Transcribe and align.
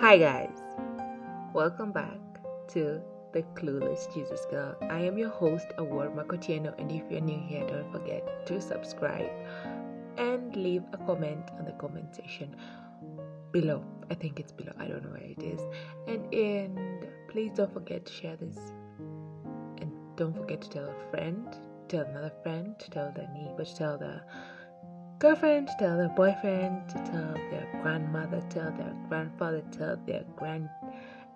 Hi, 0.00 0.16
guys. 0.16 0.62
Welcome 1.52 1.92
back 1.92 2.16
to 2.68 3.02
the 3.34 3.42
Clueless 3.54 4.10
Jesus 4.14 4.46
Girl. 4.50 4.74
I 4.88 5.00
am 5.00 5.18
your 5.18 5.28
host, 5.28 5.66
Award 5.76 6.16
Makotieno, 6.16 6.72
and 6.78 6.90
if 6.90 7.02
you're 7.10 7.20
new 7.20 7.38
here, 7.38 7.66
don't 7.66 7.92
forget 7.92 8.46
to 8.46 8.62
subscribe 8.62 9.28
and 10.16 10.56
leave 10.56 10.84
a 10.94 10.96
comment 11.04 11.50
on 11.58 11.66
the 11.66 11.72
comment 11.72 12.16
section 12.16 12.56
below. 13.52 13.84
I 14.10 14.14
think 14.14 14.40
it's 14.40 14.52
below. 14.52 14.72
I 14.78 14.86
don't 14.86 15.04
know 15.04 15.10
where 15.10 15.32
it 15.36 15.42
is. 15.42 15.60
And 16.08 16.32
and 16.32 17.06
please 17.28 17.52
don't 17.54 17.70
forget 17.70 18.06
to 18.06 18.12
share 18.14 18.36
this. 18.36 18.56
And 19.82 19.92
don't 20.16 20.34
forget 20.34 20.62
to 20.62 20.70
tell 20.70 20.88
a 20.88 21.10
friend, 21.10 21.46
tell 21.88 22.06
another 22.06 22.32
friend, 22.42 22.74
tell 22.90 23.12
their 23.14 23.28
neighbor, 23.34 23.66
tell 23.66 23.98
the 23.98 24.22
girlfriend, 25.20 25.68
tell 25.78 25.98
their 25.98 26.08
boyfriend, 26.08 26.88
to 26.88 26.94
tell 26.94 27.34
their 27.50 27.68
grandmother, 27.82 28.42
tell 28.48 28.72
their 28.72 28.94
grandfather, 29.06 29.62
tell 29.70 29.96
their 30.06 30.24
grand, 30.34 30.68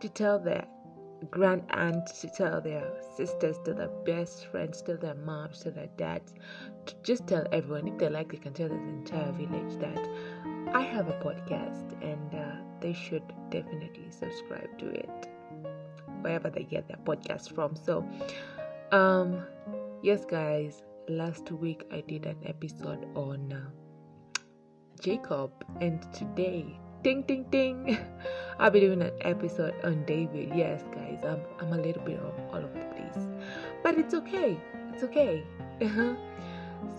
to 0.01 0.09
tell 0.09 0.39
their 0.39 0.65
grand 1.31 1.63
aunt, 1.69 2.07
to 2.07 2.29
tell 2.31 2.63
their 2.63 2.91
sisters, 3.15 3.59
to 3.67 3.75
their 3.75 3.91
best 4.07 4.47
friends, 4.47 4.81
to 4.81 4.97
their 4.97 5.15
moms, 5.15 5.61
to 5.61 5.71
their 5.71 5.89
dads, 5.99 6.33
to 6.87 6.95
just 7.03 7.27
tell 7.27 7.47
everyone. 7.53 7.87
If 7.87 7.99
they 7.99 8.09
like, 8.09 8.33
they 8.33 8.39
can 8.39 8.55
tell 8.55 8.71
the 8.71 8.75
entire 8.75 9.33
village 9.33 9.79
that 9.79 10.09
I 10.75 10.81
have 10.81 11.09
a 11.09 11.19
podcast 11.21 11.93
and 12.03 12.35
uh, 12.35 12.57
they 12.81 12.95
should 12.95 13.23
definitely 13.51 14.11
subscribe 14.11 14.79
to 14.79 14.89
it 14.89 15.29
wherever 16.23 16.49
they 16.49 16.65
get 16.65 16.89
their 16.89 16.97
podcast 17.05 17.55
from. 17.55 17.77
So, 17.77 18.09
um, 18.93 19.45
yes, 20.03 20.25
guys, 20.25 20.83
last 21.09 21.51
week 21.51 21.85
I 21.93 22.01
did 22.01 22.27
an 22.27 22.37
episode 22.45 23.07
on 23.15 23.53
uh, 23.53 24.41
Jacob, 25.01 25.51
and 25.81 26.01
today, 26.13 26.79
ding 27.03 27.23
ding 27.23 27.45
ding, 27.51 27.99
I'll 28.59 28.71
be 28.71 28.81
doing 28.81 29.03
an 29.03 29.13
episode 29.21 29.75
on 29.85 30.05
David. 30.07 30.53
Yes, 30.55 30.83
guys, 30.95 31.19
I'm 31.25 31.41
I'm 31.61 31.73
a 31.73 31.83
little 31.83 32.03
bit 32.03 32.19
of 32.19 32.33
all 32.51 32.65
over 32.65 32.79
the 32.79 32.87
place, 32.97 33.27
but 33.83 33.99
it's 33.99 34.15
okay. 34.15 34.59
It's 34.93 35.03
okay. 35.03 35.43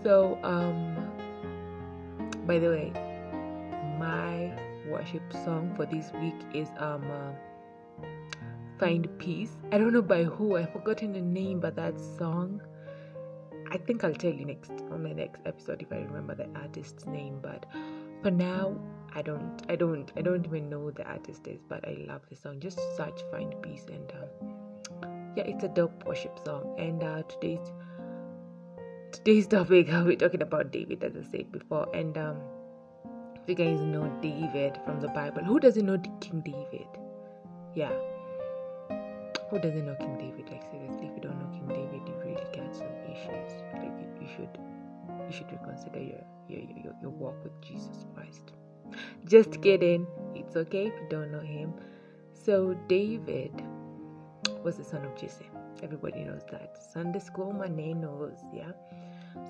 so, 0.03 0.37
um, 0.43 0.95
by 2.45 2.59
the 2.59 2.69
way, 2.69 2.91
my 3.97 4.51
worship 4.89 5.23
song 5.31 5.73
for 5.75 5.85
this 5.85 6.11
week 6.21 6.39
is 6.53 6.69
um. 6.77 7.03
Uh, 7.09 7.31
Find 8.77 9.07
Peace. 9.19 9.55
I 9.71 9.77
don't 9.77 9.93
know 9.93 10.01
by 10.01 10.25
who, 10.25 10.57
I've 10.57 10.73
forgotten 10.73 11.13
the 11.13 11.21
name, 11.21 11.61
but 11.61 11.77
that 11.77 11.97
song 11.97 12.61
I 13.75 13.77
think 13.77 14.05
I'll 14.05 14.13
tell 14.13 14.31
you 14.31 14.45
next 14.45 14.71
on 14.89 15.03
the 15.03 15.13
next 15.13 15.41
episode 15.45 15.81
if 15.81 15.91
I 15.91 15.97
remember 15.97 16.33
the 16.33 16.47
artist's 16.57 17.05
name. 17.05 17.39
But 17.41 17.65
for 18.21 18.31
now, 18.31 18.79
I 19.13 19.21
don't, 19.21 19.61
I 19.67 19.75
don't, 19.75 20.09
I 20.15 20.21
don't 20.21 20.45
even 20.45 20.69
know 20.69 20.91
the 20.91 21.03
artist 21.03 21.45
is. 21.45 21.59
But 21.67 21.85
I 21.85 21.97
love 22.07 22.21
the 22.29 22.37
song. 22.37 22.61
Just 22.61 22.79
search 22.95 23.19
"Find 23.31 23.53
Peace" 23.61 23.85
and 23.89 24.13
um, 24.13 25.33
yeah, 25.35 25.43
it's 25.43 25.65
a 25.65 25.67
dope 25.67 26.05
worship 26.05 26.39
song. 26.45 26.73
And 26.77 27.03
uh, 27.03 27.23
today's 27.23 27.73
today's 29.11 29.45
topic, 29.45 29.87
be 30.07 30.15
talking 30.15 30.41
about 30.41 30.71
David, 30.71 31.03
as 31.03 31.17
I 31.17 31.29
said 31.29 31.51
before. 31.51 31.93
And 31.93 32.17
um, 32.17 32.37
if 33.43 33.49
you 33.49 33.55
guys 33.55 33.81
know 33.81 34.07
David 34.21 34.79
from 34.85 35.01
the 35.01 35.09
Bible, 35.09 35.43
who 35.43 35.59
doesn't 35.59 35.85
know 35.85 35.97
King 36.21 36.39
David? 36.45 36.87
Yeah. 37.73 37.91
Who 39.49 39.59
doesn't 39.59 39.85
know 39.85 39.95
King 39.95 40.17
David? 40.17 40.49
Like 40.49 40.63
seriously, 40.71 40.94
should 45.35 45.51
reconsider 45.51 45.99
your, 45.99 46.23
your 46.47 46.61
your 46.83 46.93
your 47.01 47.11
walk 47.11 47.43
with 47.43 47.59
Jesus 47.61 48.05
Christ. 48.13 48.53
Just 49.25 49.61
kidding. 49.61 50.07
It's 50.35 50.55
okay 50.55 50.87
if 50.87 50.93
you 51.01 51.07
don't 51.09 51.31
know 51.31 51.39
him. 51.39 51.73
So 52.33 52.75
David 52.87 53.63
was 54.63 54.77
the 54.77 54.83
son 54.83 55.03
of 55.05 55.15
Jesse. 55.15 55.49
Everybody 55.83 56.23
knows 56.23 56.43
that. 56.51 56.77
Sunday 56.93 57.19
school 57.19 57.51
my 57.51 57.67
name 57.67 58.01
knows, 58.01 58.37
yeah. 58.53 58.71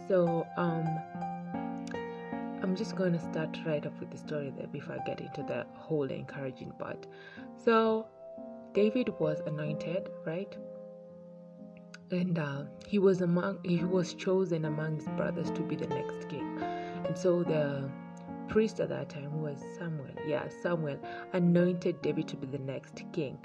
So 0.08 0.48
um 0.58 0.88
I'm 2.64 2.76
just 2.76 2.96
going 2.96 3.14
to 3.14 3.20
start 3.20 3.58
right 3.66 3.86
off 3.86 4.00
with 4.00 4.10
the 4.10 4.18
story 4.18 4.52
there 4.58 4.68
before 4.68 4.96
I 5.00 5.04
get 5.06 5.22
into 5.22 5.44
the 5.44 5.66
whole 5.76 6.10
encouraging 6.10 6.72
part. 6.80 7.06
So 7.64 8.08
David 8.74 9.10
was 9.20 9.42
anointed, 9.46 10.10
right? 10.26 10.58
And 12.12 12.38
uh, 12.38 12.64
he 12.88 13.00
was 13.00 13.22
among 13.22 13.60
he 13.64 13.84
was 13.84 14.14
chosen 14.14 14.66
among 14.66 14.98
his 14.98 15.08
brothers 15.10 15.50
to 15.52 15.62
be 15.62 15.76
the 15.76 15.88
next 15.88 16.30
king. 16.30 16.60
And 17.06 17.18
so 17.18 17.44
the 17.44 17.90
priest 18.48 18.80
at 18.80 18.90
that 18.90 19.10
time 19.10 19.42
was 19.42 19.58
Samuel. 19.78 20.14
Yeah, 20.28 20.48
Samuel 20.62 21.00
anointed 21.34 22.02
David 22.02 22.28
to 22.30 22.38
be 22.38 22.48
the 22.48 22.60
next 22.60 23.04
king. 23.12 23.38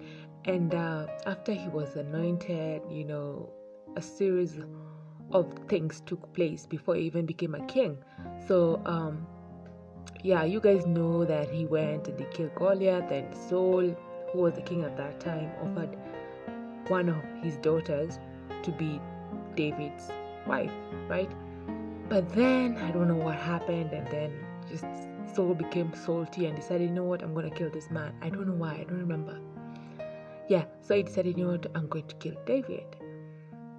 And 0.45 0.75
uh, 0.75 1.07
after 1.27 1.53
he 1.53 1.69
was 1.69 1.97
anointed, 1.97 2.83
you 2.91 3.05
know, 3.05 3.51
a 3.97 4.03
series 4.03 4.59
of 5.33 5.53
things 5.69 6.03
took 6.07 6.33
place 6.33 6.67
before 6.67 6.97
he 6.97 7.03
even 7.03 7.27
became 7.27 7.55
a 7.55 7.65
king. 7.67 7.99
So, 8.47 8.81
um, 8.85 9.27
yeah, 10.23 10.45
you 10.45 10.61
guys 10.61 10.87
know 10.87 11.25
that 11.25 11.51
he 11.51 11.67
went 11.67 12.09
and 12.09 12.19
he 12.19 12.27
killed 12.27 12.55
Goliath 12.55 13.11
and 13.11 13.35
Saul 13.49 13.95
who 14.33 14.41
was 14.41 14.55
the 14.55 14.63
king 14.63 14.85
at 14.85 14.97
that 14.97 15.21
time, 15.21 15.51
offered 15.63 15.97
one 16.89 17.09
of 17.09 17.23
his 17.43 17.57
daughters 17.59 18.19
to 18.63 18.71
be 18.73 19.01
David's 19.57 20.11
wife, 20.47 20.73
right? 21.09 21.31
But 22.09 22.29
then 22.31 22.77
I 22.79 22.91
don't 22.91 23.09
know 23.09 23.15
what 23.15 23.37
happened, 23.37 23.93
and 23.93 24.07
then 24.09 24.33
just 24.69 24.85
Saul 25.35 25.55
became 25.55 25.93
salty 25.95 26.47
and 26.47 26.57
decided, 26.57 26.89
you 26.89 26.95
know 26.95 27.05
what, 27.05 27.23
I'm 27.23 27.35
gonna 27.35 27.51
kill 27.51 27.71
this 27.71 27.91
man. 27.91 28.15
I 28.23 28.31
don't 28.31 28.47
know 28.47 28.55
why, 28.55 28.75
I 28.75 28.85
don't 28.85 28.99
remember. 28.99 29.39
Yeah, 30.49 30.65
so 30.81 30.97
he 30.97 31.05
decided, 31.05 31.39
you 31.39 31.45
know 31.45 31.53
what, 31.53 31.67
I'm 31.77 31.87
going 31.89 32.09
to 32.09 32.15
kill 32.17 32.35
David. 32.45 32.97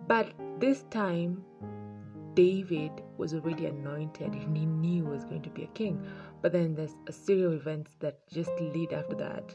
But 0.07 0.31
this 0.59 0.83
time, 0.83 1.43
David 2.33 2.91
was 3.17 3.33
already 3.33 3.65
anointed 3.65 4.33
and 4.33 4.57
he 4.57 4.65
knew 4.65 5.03
he 5.03 5.09
was 5.09 5.25
going 5.25 5.41
to 5.41 5.49
be 5.49 5.63
a 5.63 5.67
king. 5.67 6.05
But 6.41 6.53
then 6.53 6.75
there's 6.75 6.95
a 7.07 7.11
series 7.11 7.45
of 7.45 7.53
events 7.53 7.95
that 7.99 8.25
just 8.29 8.51
lead 8.59 8.93
after 8.93 9.15
that 9.15 9.53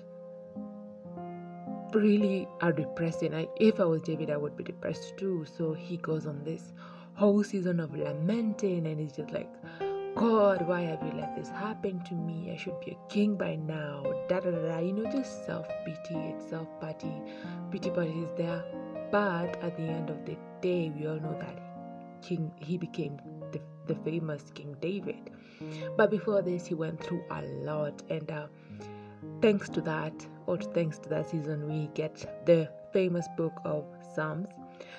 really 1.96 2.48
are 2.60 2.72
depressing. 2.72 3.34
I, 3.34 3.48
if 3.56 3.80
I 3.80 3.84
was 3.84 4.02
David, 4.02 4.30
I 4.30 4.36
would 4.36 4.56
be 4.56 4.64
depressed 4.64 5.16
too. 5.16 5.44
So 5.56 5.72
he 5.72 5.96
goes 5.96 6.26
on 6.26 6.44
this 6.44 6.72
whole 7.14 7.42
season 7.42 7.80
of 7.80 7.94
lamenting, 7.94 8.86
and 8.86 9.00
he's 9.00 9.12
just 9.12 9.30
like, 9.30 9.50
God, 10.14 10.66
why 10.66 10.82
have 10.82 11.02
you 11.02 11.12
let 11.20 11.36
this 11.36 11.48
happen 11.50 12.02
to 12.04 12.14
me? 12.14 12.50
I 12.52 12.56
should 12.56 12.80
be 12.80 12.92
a 12.92 13.12
king 13.12 13.36
by 13.36 13.56
now. 13.56 14.02
Da 14.28 14.40
da 14.40 14.50
da 14.50 14.58
da. 14.68 14.78
You 14.78 14.92
know, 14.92 15.10
just 15.10 15.44
self 15.46 15.66
pity, 15.84 16.18
it's 16.30 16.48
self 16.48 16.68
pity, 16.80 17.12
pity 17.70 17.90
party 17.90 18.10
is 18.20 18.30
there. 18.36 18.64
But 19.10 19.62
at 19.62 19.76
the 19.76 19.84
end 19.84 20.10
of 20.10 20.24
the 20.24 20.36
day, 20.60 20.90
we 20.96 21.06
all 21.06 21.20
know 21.20 21.36
that 21.38 21.60
King 22.22 22.50
he 22.58 22.76
became 22.78 23.18
the, 23.52 23.60
the 23.86 23.94
famous 23.96 24.50
King 24.54 24.76
David. 24.80 25.30
But 25.96 26.10
before 26.10 26.42
this, 26.42 26.66
he 26.66 26.74
went 26.74 27.02
through 27.02 27.22
a 27.30 27.42
lot, 27.42 28.02
and 28.10 28.30
uh, 28.30 28.46
thanks 29.40 29.68
to 29.70 29.80
that, 29.82 30.26
or 30.46 30.58
thanks 30.58 30.98
to 31.00 31.08
that 31.08 31.28
season, 31.30 31.66
we 31.66 31.88
get 31.94 32.44
the 32.46 32.68
famous 32.92 33.26
book 33.36 33.60
of 33.64 33.84
Psalms. 34.14 34.48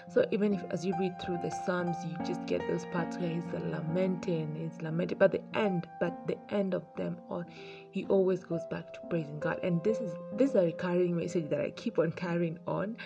So 0.10 0.26
even 0.32 0.54
if 0.54 0.64
as 0.72 0.86
you 0.86 0.94
read 1.00 1.20
through 1.22 1.40
the 1.42 1.52
Psalms, 1.66 1.96
you 2.06 2.16
just 2.26 2.46
get 2.46 2.62
those 2.68 2.86
parts 2.86 3.18
where 3.18 3.30
he's 3.30 3.44
lamenting, 3.52 4.56
he's 4.56 4.82
lamenting, 4.82 5.18
but 5.18 5.32
the 5.32 5.42
end, 5.54 5.88
but 6.00 6.28
the 6.28 6.38
end 6.50 6.74
of 6.74 6.84
them 6.96 7.18
all, 7.30 7.44
he 7.92 8.06
always 8.06 8.44
goes 8.44 8.62
back 8.70 8.94
to 8.94 9.00
praising 9.10 9.40
God. 9.40 9.60
And 9.64 9.84
this 9.84 10.00
is 10.00 10.14
this 10.34 10.52
is 10.52 10.56
a 10.56 10.62
recurring 10.62 11.18
message 11.18 11.50
that 11.50 11.62
I 11.62 11.72
keep 11.72 12.00
on 12.00 12.12
carrying 12.12 12.60
on, 12.68 12.98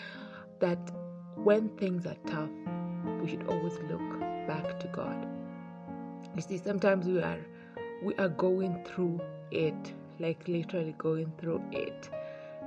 that 0.59 0.79
when 1.35 1.69
things 1.77 2.05
are 2.05 2.17
tough, 2.27 2.49
we 3.21 3.29
should 3.29 3.47
always 3.47 3.77
look 3.89 4.19
back 4.47 4.79
to 4.79 4.87
God. 4.87 5.27
You 6.35 6.41
see, 6.41 6.57
sometimes 6.57 7.07
we 7.07 7.21
are 7.21 7.39
we 8.03 8.13
are 8.15 8.29
going 8.29 8.83
through 8.83 9.21
it, 9.51 9.93
like 10.19 10.47
literally 10.47 10.95
going 10.97 11.31
through 11.37 11.63
it 11.71 12.09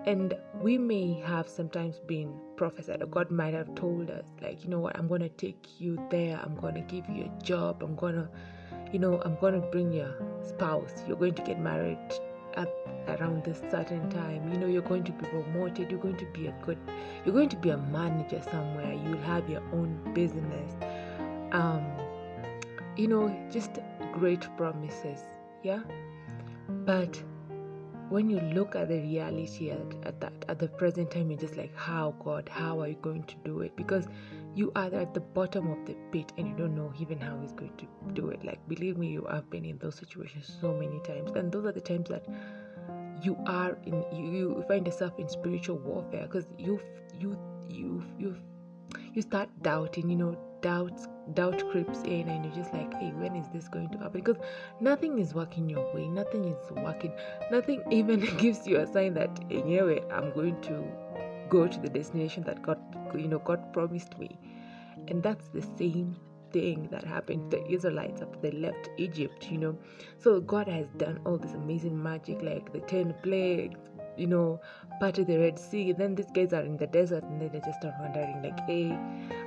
and 0.06 0.34
we 0.60 0.76
may 0.76 1.14
have 1.20 1.48
sometimes 1.48 1.98
been 2.06 2.34
prophesied, 2.56 3.02
or 3.02 3.06
God 3.06 3.30
might 3.30 3.54
have 3.54 3.74
told 3.74 4.10
us, 4.10 4.26
like, 4.42 4.62
you 4.62 4.70
know 4.70 4.80
what, 4.80 4.96
I'm 4.98 5.08
to 5.08 5.28
take 5.28 5.80
you 5.80 5.98
there, 6.10 6.38
I'm 6.42 6.56
to 6.74 6.80
give 6.80 7.08
you 7.08 7.24
a 7.24 7.42
job, 7.42 7.82
I'm 7.82 7.96
to, 7.96 8.28
you 8.92 8.98
know, 8.98 9.20
I'm 9.24 9.36
to 9.36 9.66
bring 9.72 9.92
your 9.92 10.14
spouse, 10.42 11.02
you're 11.06 11.16
going 11.16 11.34
to 11.34 11.42
get 11.42 11.58
married 11.58 11.98
at 12.56 12.68
around 13.08 13.44
this 13.44 13.60
certain 13.70 14.08
time, 14.10 14.52
you 14.52 14.58
know, 14.58 14.66
you're 14.66 14.82
going 14.82 15.04
to 15.04 15.12
be 15.12 15.26
promoted, 15.26 15.90
you're 15.90 16.00
going 16.00 16.16
to 16.16 16.26
be 16.26 16.46
a 16.46 16.54
good, 16.64 16.78
you're 17.24 17.34
going 17.34 17.48
to 17.48 17.56
be 17.56 17.70
a 17.70 17.76
manager 17.76 18.40
somewhere, 18.50 18.92
you'll 18.92 19.18
have 19.18 19.48
your 19.48 19.62
own 19.72 19.98
business. 20.14 20.72
Um, 21.52 21.84
you 22.96 23.08
know, 23.08 23.34
just 23.50 23.78
great 24.12 24.46
promises, 24.56 25.20
yeah? 25.62 25.80
But 26.68 27.20
when 28.10 28.28
you 28.28 28.38
look 28.40 28.76
at 28.76 28.88
the 28.88 29.00
reality 29.00 29.70
at, 29.70 29.80
at 30.04 30.20
that 30.20 30.32
at 30.48 30.58
the 30.58 30.68
present 30.68 31.10
time 31.10 31.30
you're 31.30 31.40
just 31.40 31.56
like 31.56 31.74
how 31.76 32.14
god 32.22 32.48
how 32.48 32.80
are 32.80 32.88
you 32.88 32.96
going 33.02 33.22
to 33.24 33.34
do 33.44 33.60
it? 33.60 33.74
Because 33.76 34.06
you 34.54 34.70
are 34.76 34.94
at 34.94 35.14
the 35.14 35.20
bottom 35.20 35.70
of 35.70 35.84
the 35.86 35.96
pit 36.12 36.32
and 36.38 36.48
you 36.48 36.54
don't 36.54 36.76
know 36.76 36.92
even 37.00 37.18
how 37.18 37.38
he's 37.40 37.52
going 37.52 37.76
to 37.76 37.86
do 38.12 38.28
it. 38.28 38.44
Like 38.44 38.66
believe 38.68 38.98
me 38.98 39.08
you 39.08 39.26
have 39.30 39.50
been 39.50 39.64
in 39.64 39.78
those 39.78 39.96
situations 39.96 40.56
so 40.60 40.74
many 40.74 41.00
times. 41.00 41.32
And 41.32 41.50
those 41.50 41.64
are 41.64 41.72
the 41.72 41.80
times 41.80 42.08
that 42.10 42.26
you 43.22 43.36
are 43.46 43.78
in 43.84 44.04
you, 44.12 44.56
you 44.58 44.64
find 44.68 44.86
yourself 44.86 45.18
in 45.18 45.28
spiritual 45.28 45.78
warfare 45.78 46.26
because 46.26 46.46
you 46.58 46.80
you 47.18 47.38
you 47.68 48.04
you 48.18 48.36
you 49.12 49.22
start 49.22 49.48
doubting 49.62 50.10
you 50.10 50.16
know 50.16 50.36
doubt 50.60 51.00
doubt 51.32 51.62
creeps 51.70 52.02
in 52.02 52.28
and 52.28 52.44
you're 52.44 52.54
just 52.54 52.72
like 52.74 52.92
hey 52.94 53.10
when 53.12 53.34
is 53.34 53.48
this 53.48 53.68
going 53.68 53.88
to 53.88 53.98
happen? 53.98 54.20
Because 54.20 54.36
nothing 54.80 55.18
is 55.18 55.34
working 55.34 55.70
your 55.70 55.94
way. 55.94 56.06
Nothing 56.06 56.44
is 56.44 56.70
working. 56.70 57.12
Nothing 57.50 57.82
even 57.90 58.20
gives 58.36 58.66
you 58.66 58.78
a 58.78 58.86
sign 58.86 59.14
that 59.14 59.40
anyway 59.50 60.02
i'm 60.12 60.32
going 60.32 60.60
to 60.62 60.84
go 61.48 61.66
to 61.66 61.80
the 61.80 61.88
destination 61.88 62.42
that 62.44 62.62
god 62.62 62.78
you 63.14 63.28
know 63.28 63.38
god 63.38 63.72
promised 63.72 64.18
me. 64.18 64.38
And 65.08 65.22
that's 65.22 65.48
the 65.48 65.62
same 65.76 66.16
thing 66.54 66.88
that 66.90 67.04
happened. 67.04 67.50
To 67.50 67.58
the 67.58 67.70
Israelites 67.70 68.22
after 68.22 68.38
they 68.40 68.52
left 68.52 68.88
Egypt, 68.96 69.50
you 69.50 69.58
know. 69.58 69.78
So 70.18 70.40
God 70.40 70.68
has 70.68 70.86
done 70.96 71.20
all 71.26 71.36
this 71.36 71.52
amazing 71.52 72.00
magic, 72.02 72.42
like 72.42 72.72
the 72.72 72.80
10 72.80 73.14
plagues, 73.22 73.78
you 74.16 74.26
know, 74.26 74.60
part 75.00 75.18
of 75.18 75.26
the 75.26 75.38
Red 75.38 75.58
Sea. 75.58 75.92
Then 75.92 76.14
these 76.14 76.30
guys 76.32 76.52
are 76.52 76.62
in 76.62 76.76
the 76.76 76.86
desert 76.86 77.24
and 77.24 77.40
then 77.40 77.50
they 77.52 77.60
just 77.60 77.80
start 77.80 77.94
wondering, 78.00 78.42
like, 78.42 78.58
hey, 78.60 78.98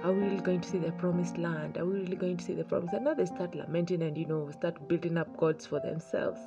are 0.03 0.11
we 0.11 0.23
really 0.23 0.41
going 0.41 0.61
to 0.61 0.69
see 0.69 0.77
the 0.77 0.91
promised 0.93 1.37
land? 1.37 1.77
Are 1.77 1.85
we 1.85 1.99
really 1.99 2.15
going 2.15 2.37
to 2.37 2.43
see 2.43 2.53
the 2.53 2.63
promise? 2.63 2.93
And 2.93 3.05
now 3.05 3.13
they 3.13 3.25
start 3.25 3.55
lamenting 3.55 4.01
and, 4.01 4.17
you 4.17 4.25
know, 4.25 4.49
start 4.51 4.87
building 4.87 5.17
up 5.17 5.35
gods 5.37 5.65
for 5.65 5.79
themselves. 5.79 6.39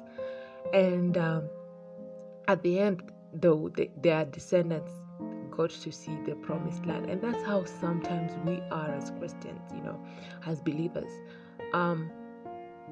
And 0.73 1.17
um, 1.19 1.49
at 2.49 2.63
the 2.63 2.79
end, 2.79 3.03
though, 3.33 3.71
they, 3.75 3.91
their 4.03 4.25
descendants 4.25 4.93
got 5.51 5.71
to 5.71 5.93
see 5.93 6.17
the 6.27 6.35
promised 6.37 6.87
land. 6.87 7.11
And 7.11 7.21
that's 7.21 7.43
how 7.45 7.65
sometimes 7.65 8.33
we 8.45 8.61
are 8.71 8.91
as 8.95 9.11
Christians, 9.19 9.61
you 9.75 9.83
know, 9.83 10.01
as 10.47 10.61
believers. 10.61 11.11
Um, 11.73 12.11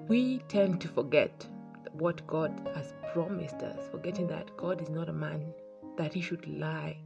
we 0.08 0.38
tend 0.48 0.80
to 0.82 0.88
forget 0.88 1.46
what 1.94 2.26
God 2.26 2.52
has 2.74 2.94
promised 3.12 3.62
us, 3.62 3.88
forgetting 3.90 4.26
that 4.28 4.56
God 4.56 4.80
is 4.80 4.88
not 4.88 5.08
a 5.08 5.12
man 5.12 5.52
that 5.96 6.12
he 6.12 6.20
should 6.20 6.46
lie. 6.46 6.96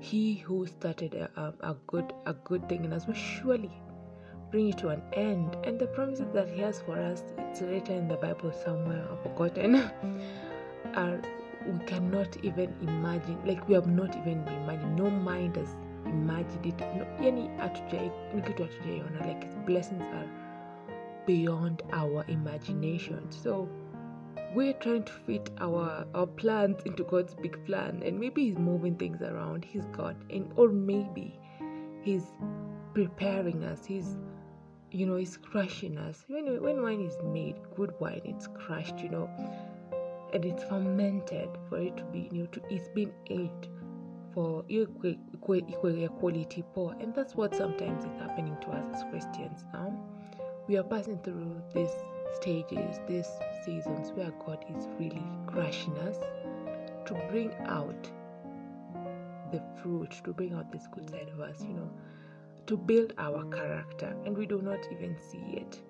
He 0.00 0.34
who 0.34 0.66
started 0.66 1.14
a, 1.14 1.54
a, 1.60 1.76
good 1.86 2.12
a 2.26 2.32
good 2.32 2.68
thing 2.68 2.84
in 2.84 2.92
us 2.92 3.06
will 3.06 3.14
surely 3.14 3.72
bring 4.50 4.68
it 4.70 4.78
to 4.78 4.88
an 4.88 5.02
end. 5.12 5.56
And 5.64 5.78
the 5.78 5.86
promises 5.88 6.26
that 6.32 6.48
he 6.48 6.60
has 6.62 6.80
for 6.80 6.98
us, 6.98 7.22
it's 7.38 7.60
written 7.60 7.96
in 7.96 8.08
the 8.08 8.16
Bible 8.16 8.52
somewhere, 8.52 9.06
I've 9.12 9.22
forgotten, 9.22 9.76
are 10.94 11.20
we 11.66 11.78
cannot 11.84 12.36
even 12.42 12.74
imagine 12.80 13.38
like 13.44 13.66
we 13.68 13.74
have 13.74 13.86
not 13.86 14.16
even 14.16 14.46
imagined 14.48 14.96
no 14.96 15.10
mind 15.10 15.56
has 15.56 15.76
imagined 16.06 16.66
it 16.66 16.80
no, 16.80 17.04
hatujaiona 17.58 19.26
like 19.26 19.44
his 19.44 19.54
blessings 19.66 20.02
are 20.02 20.28
beyond 21.26 21.82
our 21.92 22.24
imagination 22.28 23.30
so 23.30 23.68
we're 24.52 24.72
trying 24.74 25.04
to 25.04 25.12
fit 25.12 25.50
our 25.58 26.06
our 26.14 26.26
plans 26.26 26.82
into 26.84 27.04
god's 27.04 27.34
big 27.34 27.64
plan 27.66 28.02
and 28.04 28.18
maybe 28.18 28.46
he's 28.46 28.58
moving 28.58 28.96
things 28.96 29.22
around. 29.22 29.64
He's 29.64 29.86
god 29.92 30.16
and 30.30 30.52
or 30.56 30.68
maybe 30.68 31.38
he's 32.02 32.24
preparing 32.94 33.64
us. 33.64 33.84
He's 33.84 34.16
you 34.90 35.06
know 35.06 35.16
he's 35.16 35.36
crushing 35.36 35.98
us. 35.98 36.24
When 36.28 36.62
when 36.62 36.82
wine 36.82 37.00
is 37.00 37.16
made 37.24 37.56
good 37.76 37.94
wine 38.00 38.22
it's 38.24 38.48
crushed 38.48 38.98
you 38.98 39.10
know 39.10 39.30
and 40.32 40.44
it's 40.44 40.64
fermented 40.64 41.50
for 41.68 41.78
it 41.78 41.96
to 41.96 42.04
be 42.04 42.28
you 42.32 42.42
know 42.42 42.46
to, 42.46 42.60
it's 42.70 42.88
been 42.88 43.12
aged 43.28 43.68
for 44.34 44.64
equal, 44.68 45.14
quality 46.20 46.64
poor. 46.74 46.94
And 47.00 47.14
that's 47.14 47.34
what 47.34 47.54
sometimes 47.54 48.04
is 48.04 48.16
happening 48.18 48.56
to 48.62 48.70
us 48.70 48.86
as 48.94 49.04
christians 49.10 49.64
now. 49.72 49.92
We 50.68 50.76
are 50.76 50.84
passing 50.84 51.18
through 51.18 51.62
these 51.74 51.90
stages 52.34 53.00
these 53.06 53.28
seasons 53.64 54.12
where 54.12 54.32
god 54.46 54.64
is 54.76 54.88
really 54.98 55.22
crushing 55.46 55.96
us 55.98 56.16
to 57.06 57.14
bring 57.30 57.52
out 57.66 58.10
the 59.52 59.62
fruit 59.82 60.10
to 60.24 60.32
bring 60.32 60.54
out 60.54 60.70
this 60.70 60.86
good 60.92 61.08
side 61.10 61.30
of 61.32 61.40
us 61.40 61.62
you 61.62 61.74
know 61.74 61.90
to 62.66 62.76
build 62.76 63.12
our 63.18 63.44
character 63.46 64.14
and 64.24 64.36
we 64.36 64.46
do 64.46 64.62
not 64.62 64.78
even 64.92 65.16
see 65.18 65.56
it 65.56 65.80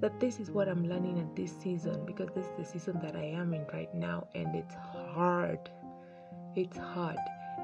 that 0.00 0.18
this 0.20 0.40
is 0.40 0.50
what 0.50 0.68
I'm 0.68 0.88
learning 0.88 1.18
at 1.18 1.36
this 1.36 1.52
season 1.62 2.04
because 2.04 2.28
this 2.34 2.44
is 2.44 2.52
the 2.58 2.64
season 2.64 3.00
that 3.02 3.16
I 3.16 3.24
am 3.24 3.54
in 3.54 3.64
right 3.72 3.92
now 3.94 4.26
and 4.34 4.54
it's 4.54 4.74
hard. 4.74 5.70
It's 6.56 6.76
hard. 6.76 7.16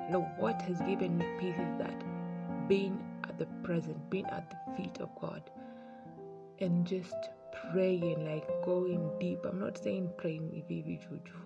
You 0.06 0.12
know 0.12 0.20
what 0.38 0.62
has 0.62 0.80
given 0.80 1.18
me 1.18 1.26
peace 1.38 1.56
is 1.56 1.78
that 1.78 2.68
being 2.68 3.02
at 3.24 3.38
the 3.38 3.46
present, 3.62 4.08
being 4.10 4.26
at 4.26 4.50
the 4.50 4.76
feet 4.76 4.98
of 5.00 5.08
God 5.20 5.42
and 6.60 6.86
just 6.86 7.14
praying, 7.72 8.24
like 8.24 8.46
going 8.64 9.10
deep. 9.18 9.44
I'm 9.44 9.60
not 9.60 9.78
saying 9.78 10.10
praying 10.16 10.64
vivi 10.68 10.98
juju, 11.02 11.36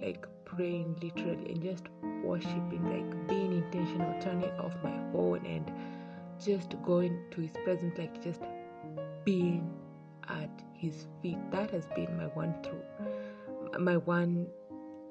like 0.00 0.26
praying 0.44 0.96
literally 1.02 1.52
and 1.52 1.62
just 1.62 1.84
worshiping, 2.22 2.84
like 2.84 3.28
being 3.28 3.52
intentional, 3.52 4.14
turning 4.20 4.50
off 4.52 4.74
my 4.82 4.96
phone 5.12 5.44
and 5.46 5.70
just 6.44 6.74
going 6.82 7.18
to 7.30 7.40
his 7.40 7.52
presence, 7.64 7.98
like 7.98 8.22
just 8.22 8.42
being 9.24 9.72
at 10.28 10.50
his 10.74 11.06
feet. 11.22 11.38
That 11.50 11.70
has 11.70 11.86
been 11.94 12.16
my 12.16 12.26
one 12.26 12.54
through, 12.62 13.78
my 13.78 13.96
one 13.96 14.46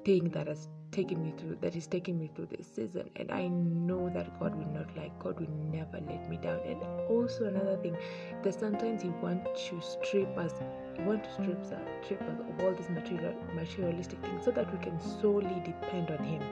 thing 0.04 0.30
that 0.30 0.46
has 0.46 0.68
taken 0.92 1.22
me 1.22 1.32
through, 1.38 1.56
that 1.62 1.74
is 1.74 1.86
taking 1.86 2.18
me 2.18 2.30
through 2.34 2.46
this 2.56 2.66
season. 2.66 3.10
And 3.16 3.32
I 3.32 3.48
know 3.48 4.10
that 4.10 4.38
God 4.38 4.54
will 4.54 4.72
not 4.72 4.94
like, 4.96 5.18
God 5.18 5.40
will 5.40 5.50
never 5.72 5.98
let 6.06 6.28
me 6.30 6.36
down. 6.36 6.60
And 6.66 6.82
also 7.08 7.46
another 7.46 7.76
thing, 7.78 7.96
that 8.42 8.58
sometimes 8.58 9.02
He 9.02 9.08
wants 9.08 9.68
to 9.68 9.80
strip 9.80 10.36
us, 10.36 10.52
He 10.96 11.02
wants 11.02 11.28
to 11.28 11.42
strip 11.42 11.60
us, 11.62 11.72
strip 12.04 12.22
us 12.22 12.38
of 12.40 12.64
all 12.64 12.72
these 12.74 12.90
material, 12.90 13.34
materialistic 13.54 14.20
things, 14.20 14.44
so 14.44 14.50
that 14.52 14.70
we 14.70 14.78
can 14.78 15.00
solely 15.20 15.62
depend 15.64 16.10
on 16.10 16.22
Him. 16.22 16.42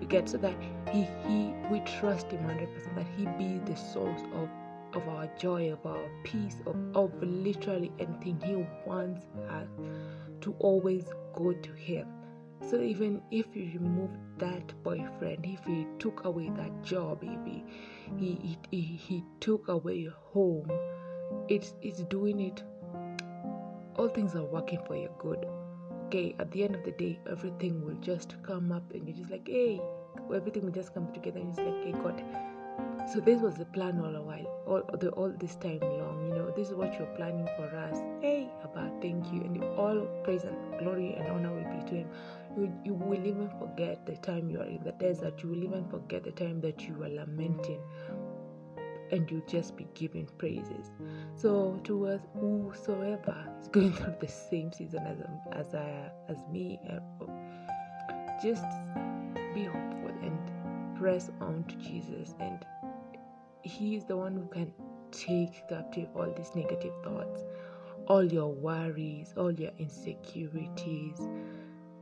You 0.00 0.08
get 0.08 0.28
so 0.28 0.38
that 0.38 0.56
He 0.92 1.06
He 1.26 1.54
we 1.70 1.80
trust 2.00 2.30
Him 2.30 2.42
hundred 2.44 2.74
percent, 2.74 2.96
that 2.96 3.06
He 3.16 3.26
be 3.38 3.58
the 3.64 3.76
source 3.76 4.22
of 4.34 4.48
of 4.94 5.08
our 5.08 5.26
joy, 5.38 5.72
of 5.72 5.86
our 5.86 6.04
peace, 6.22 6.56
of, 6.66 6.76
of 6.94 7.22
literally 7.22 7.90
anything. 7.98 8.38
He 8.44 8.66
wants 8.86 9.22
us 9.48 9.68
to 10.42 10.54
always 10.58 11.04
go 11.34 11.52
to 11.52 11.72
Him. 11.72 12.06
So 12.70 12.80
even 12.80 13.20
if 13.30 13.54
you 13.54 13.70
remove 13.74 14.10
that 14.38 14.72
boyfriend, 14.82 15.44
if 15.44 15.64
he 15.64 15.86
took 15.98 16.24
away 16.24 16.50
that 16.56 16.82
job, 16.82 17.22
if 17.22 17.44
he 17.44 17.64
he, 18.16 18.58
he, 18.70 18.80
he 18.80 19.24
took 19.40 19.68
away 19.68 19.96
your 19.96 20.12
home, 20.32 20.70
it's 21.48 21.74
it's 21.82 22.02
doing 22.04 22.40
it. 22.40 22.62
All 23.96 24.08
things 24.08 24.34
are 24.34 24.44
working 24.44 24.80
for 24.86 24.96
your 24.96 25.10
good. 25.18 25.44
Okay, 26.06 26.34
at 26.38 26.50
the 26.50 26.64
end 26.64 26.74
of 26.74 26.84
the 26.84 26.92
day, 26.92 27.18
everything 27.30 27.84
will 27.84 27.96
just 27.96 28.36
come 28.42 28.70
up, 28.70 28.82
and 28.92 29.08
you're 29.08 29.16
just 29.16 29.30
like, 29.30 29.48
hey, 29.48 29.80
everything 30.34 30.64
will 30.64 30.72
just 30.72 30.92
come 30.94 31.10
together, 31.12 31.40
and 31.40 31.48
it's 31.50 31.58
like, 31.58 31.84
hey, 31.84 31.92
God, 31.92 32.22
so 33.12 33.20
this 33.20 33.40
was 33.40 33.56
the 33.56 33.64
plan 33.64 33.98
all 34.00 34.14
a 34.14 34.22
while, 34.22 34.46
all 34.66 34.98
the 34.98 35.10
all 35.10 35.32
this 35.38 35.56
time 35.56 35.80
long. 35.80 36.28
You 36.28 36.34
know, 36.34 36.50
this 36.56 36.68
is 36.68 36.74
what 36.74 36.94
you're 36.98 37.14
planning 37.16 37.48
for 37.56 37.64
us. 37.76 37.98
Hey, 38.20 38.48
Abba, 38.62 38.92
thank 39.00 39.32
you, 39.32 39.40
and 39.40 39.62
all 39.76 40.06
praise 40.24 40.44
and 40.44 40.56
glory 40.78 41.14
and 41.14 41.26
honor 41.28 41.52
will 41.52 41.70
be 41.76 41.82
to 41.90 41.94
Him. 41.96 42.08
You, 42.56 42.72
you 42.84 42.94
will 42.94 43.26
even 43.26 43.48
forget 43.58 44.04
the 44.06 44.16
time 44.16 44.50
you 44.50 44.60
are 44.60 44.66
in 44.66 44.82
the 44.84 44.92
desert. 44.92 45.42
You 45.42 45.50
will 45.50 45.64
even 45.64 45.88
forget 45.88 46.24
the 46.24 46.32
time 46.32 46.60
that 46.60 46.82
you 46.86 46.94
were 46.94 47.08
lamenting, 47.08 47.80
and 49.10 49.30
you'll 49.30 49.46
just 49.46 49.76
be 49.76 49.86
giving 49.94 50.26
praises. 50.38 50.90
So 51.34 51.80
to 51.84 52.08
us, 52.08 52.20
whosoever 52.38 53.36
is 53.60 53.68
going 53.68 53.92
through 53.94 54.16
the 54.20 54.28
same 54.28 54.72
season 54.72 55.06
as 55.06 55.18
as 55.52 55.74
I, 55.74 56.10
as 56.28 56.38
me, 56.50 56.78
uh, 56.90 57.26
just 58.42 58.64
be 59.54 59.64
hopeful 59.64 60.10
and 60.22 60.96
press 60.98 61.30
on 61.40 61.64
to 61.68 61.76
Jesus 61.76 62.34
and 62.40 62.64
he 63.62 63.96
is 63.96 64.04
the 64.04 64.16
one 64.16 64.34
who 64.34 64.46
can 64.48 64.72
take 65.10 65.68
captive 65.68 66.08
all 66.16 66.32
these 66.36 66.54
negative 66.54 66.92
thoughts, 67.04 67.44
all 68.08 68.24
your 68.24 68.52
worries, 68.52 69.34
all 69.36 69.52
your 69.52 69.70
insecurities. 69.78 71.20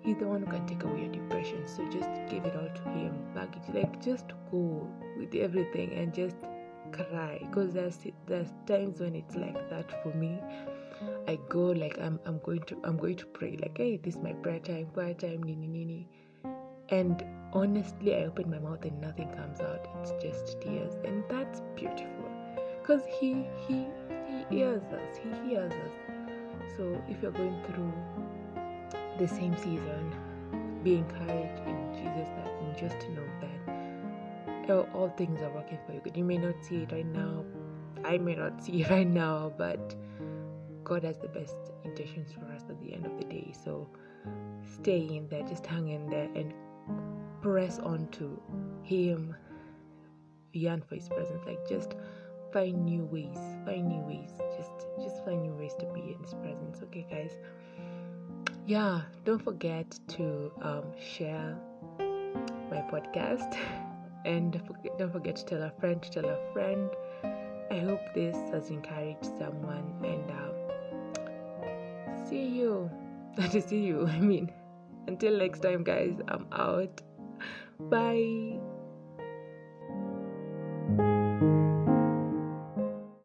He's 0.03 0.17
the 0.17 0.27
one 0.27 0.43
who 0.43 0.51
can 0.51 0.67
take 0.67 0.83
away 0.85 1.03
your 1.03 1.13
depression. 1.13 1.67
So 1.67 1.85
just 1.89 2.09
give 2.29 2.45
it 2.45 2.57
all 2.57 2.69
to 2.75 2.83
him. 2.91 3.15
Like 3.35 4.03
just 4.03 4.27
go 4.51 4.89
with 5.19 5.35
everything 5.35 5.93
and 5.95 6.15
just 6.15 6.37
cry. 6.93 7.39
Because 7.41 7.75
there's 7.75 7.99
there's 8.27 8.53
times 8.67 9.01
when 9.01 9.15
it's 9.15 9.37
like 9.37 9.69
that 9.71 10.03
for 10.03 10.15
me. 10.17 10.39
I 11.27 11.39
go 11.49 11.67
like 11.67 11.99
I'm 12.01 12.21
I'm 12.27 12.39
going 12.41 12.63
to 12.65 12.79
I'm 12.85 12.97
going 12.97 13.17
to 13.17 13.27
pray 13.27 13.57
like 13.61 13.79
hey 13.79 13.97
this 13.97 14.17
is 14.17 14.23
my 14.23 14.33
prayer 14.33 14.59
time, 14.59 14.87
prayer 14.93 15.15
time, 15.15 15.43
nini 15.43 15.67
nini. 15.67 16.09
And 16.91 17.25
honestly, 17.53 18.17
I 18.17 18.25
open 18.25 18.51
my 18.51 18.59
mouth 18.59 18.85
and 18.85 19.01
nothing 19.01 19.29
comes 19.31 19.61
out. 19.61 19.87
It's 20.01 20.13
just 20.23 20.61
tears, 20.61 20.95
and 21.05 21.23
that's 21.29 21.63
beautiful, 21.77 22.29
cause 22.83 23.03
he 23.21 23.47
he 23.67 23.87
he 24.29 24.57
hears 24.57 24.83
us. 24.83 25.17
He 25.23 25.51
hears 25.51 25.73
us. 25.73 25.93
So 26.77 27.01
if 27.09 27.23
you're 27.23 27.31
going 27.31 27.63
through 27.65 27.93
the 29.21 29.29
same 29.29 29.55
season, 29.59 30.15
be 30.83 30.95
encouraged 30.95 31.61
in 31.67 31.95
Jesus 31.95 32.29
that 32.31 32.51
and 32.63 32.77
just 32.77 33.07
know 33.11 33.23
that 33.43 34.71
all, 34.71 34.89
all 34.95 35.09
things 35.11 35.43
are 35.43 35.51
working 35.51 35.79
for 35.87 35.93
you 35.93 36.01
good. 36.01 36.17
You 36.17 36.25
may 36.25 36.39
not 36.39 36.55
see 36.63 36.83
it 36.83 36.93
right 36.93 37.07
now. 37.07 37.45
I 38.03 38.17
may 38.17 38.35
not 38.35 38.65
see 38.65 38.81
it 38.81 38.91
right 38.91 39.07
now, 39.07 39.53
but 39.59 39.95
God 40.85 41.05
has 41.05 41.19
the 41.19 41.29
best 41.29 41.55
intentions 41.85 42.33
for 42.33 42.47
us 42.55 42.63
at 42.71 42.81
the 42.81 42.95
end 42.95 43.05
of 43.05 43.19
the 43.19 43.25
day. 43.25 43.53
So 43.63 43.89
stay 44.81 45.01
in 45.01 45.29
there, 45.29 45.43
just 45.43 45.67
hang 45.67 45.89
in 45.89 46.09
there 46.09 46.31
and 46.35 46.55
press 47.43 47.79
on 47.79 48.09
to 48.13 48.41
Him, 48.83 49.37
yearn 50.55 50.81
for 50.81 50.95
His 50.95 51.11
presence. 51.11 51.43
Like 51.45 51.69
just 51.69 51.95
find 52.55 52.87
new 52.87 53.05
ways, 53.05 53.37
find 53.67 53.87
new 53.87 54.01
ways, 54.01 54.31
just 54.57 54.87
just 55.03 55.23
find 55.27 55.43
new 55.43 55.53
ways 55.53 55.75
to 55.79 55.87
be 55.93 56.01
in 56.01 56.23
His 56.23 56.33
presence. 56.33 56.81
Okay, 56.85 57.07
guys. 57.11 57.37
Yeah, 58.71 59.01
don't 59.25 59.43
forget 59.43 59.99
to 60.15 60.53
um, 60.63 60.85
share 60.97 61.57
my 62.71 62.81
podcast, 62.87 63.59
and 64.25 64.63
don't 64.97 65.13
forget 65.13 65.35
to 65.35 65.45
tell 65.45 65.65
a 65.65 65.73
friend 65.81 66.01
to 66.01 66.09
tell 66.09 66.25
a 66.25 66.39
friend. 66.53 66.89
I 67.73 67.81
hope 67.81 67.99
this 68.15 68.37
has 68.53 68.71
encouraged 68.71 69.27
someone, 69.37 69.93
and 70.05 70.31
um, 70.31 70.55
see 72.29 72.47
you. 72.47 72.89
to 73.51 73.61
see 73.61 73.81
you. 73.81 74.07
I 74.17 74.21
mean, 74.21 74.53
until 75.09 75.37
next 75.37 75.63
time, 75.67 75.83
guys. 75.83 76.15
I'm 76.29 76.47
out. 76.53 77.03
Bye. 77.91 78.50